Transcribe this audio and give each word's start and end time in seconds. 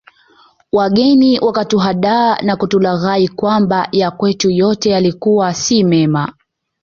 Wageni 0.71 1.39
wakatuhadaa 1.39 2.35
na 2.41 2.55
kutulaghai 2.55 3.27
kwamba 3.27 3.87
ya 3.91 4.11
kwetu 4.11 4.49
yote 4.49 4.89
yalikuwa 4.89 5.53
si 5.53 5.83
mema 5.83 6.33